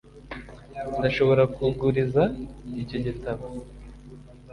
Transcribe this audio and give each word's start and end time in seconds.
ndashobora 0.97 1.43
kuguriza 1.55 2.23
icyo 2.81 2.97
gitabo. 3.05 3.45